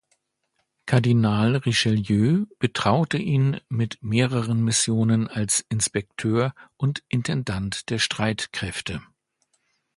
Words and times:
Kardinal 0.87 1.57
Richelieu 1.57 2.45
betraute 2.57 3.19
ihn 3.19 3.61
mit 3.69 4.01
mehreren 4.01 4.63
Missionen 4.63 5.27
als 5.27 5.63
Inspekteur 5.69 6.55
und 6.75 7.03
Intendant 7.07 7.87
der 7.91 7.99
Streitkräfte. 7.99 9.03